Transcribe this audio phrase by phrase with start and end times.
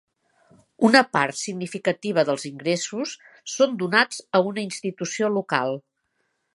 [0.87, 3.13] Una part significativa dels ingressos
[3.59, 5.81] són donats a una institució local.